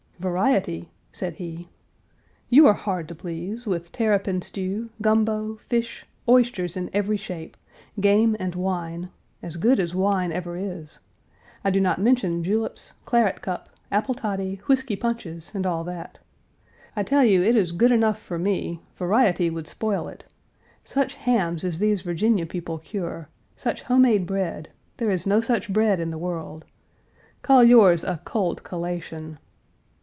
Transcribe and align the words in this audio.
"Variety?" 0.21 0.91
said 1.11 1.37
he. 1.37 1.67
"You 2.47 2.67
are 2.67 2.75
hard 2.75 3.07
to 3.07 3.15
please, 3.15 3.65
with 3.65 3.91
terrapin 3.91 4.43
stew, 4.43 4.91
gumbo, 5.01 5.55
fish, 5.55 6.05
oysters 6.29 6.77
in 6.77 6.91
every 6.93 7.17
shape, 7.17 7.57
game, 7.99 8.37
and 8.39 8.53
wine 8.53 9.09
as 9.41 9.57
good 9.57 9.79
as 9.79 9.95
wine 9.95 10.31
ever 10.31 10.55
is. 10.55 10.99
I 11.65 11.71
do 11.71 11.81
not 11.81 11.99
mention 11.99 12.43
juleps, 12.43 12.93
claret 13.03 13.41
cup, 13.41 13.69
apple 13.91 14.13
toddy, 14.13 14.59
whisky 14.67 14.95
punches 14.95 15.51
and 15.55 15.65
all 15.65 15.83
that. 15.85 16.19
I 16.95 17.01
tell 17.01 17.23
you 17.25 17.41
it 17.41 17.55
is 17.55 17.71
good 17.71 17.91
enough 17.91 18.19
for 18.21 18.37
me. 18.37 18.79
Variety 18.97 19.49
would 19.49 19.65
spoil 19.65 20.07
it. 20.07 20.23
Such 20.85 21.15
hams 21.15 21.63
as 21.63 21.79
these 21.79 22.03
Virginia 22.03 22.45
people 22.45 22.77
cure; 22.77 23.27
such 23.57 23.81
home 23.81 24.03
made 24.03 24.27
bread 24.27 24.69
there 24.97 25.09
is 25.09 25.25
no 25.25 25.41
such 25.41 25.73
bread 25.73 25.99
in 25.99 26.11
the 26.11 26.19
world. 26.19 26.63
Call 27.41 27.63
yours 27.63 28.03
a 28.03 28.21
'cold 28.23 28.61
collation.' 28.61 29.39